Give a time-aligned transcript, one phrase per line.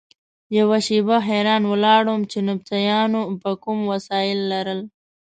[0.57, 4.79] یوه شېبه حیران ولاړ وم چې نبطیانو به کوم وسایل لرل.